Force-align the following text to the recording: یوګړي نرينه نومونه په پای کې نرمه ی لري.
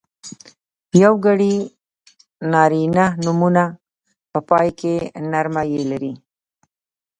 یوګړي 1.03 1.55
نرينه 2.53 3.05
نومونه 3.23 3.63
په 4.31 4.39
پای 4.49 4.69
کې 4.79 4.93
نرمه 5.31 5.63
ی 5.73 5.77
لري. 5.91 6.13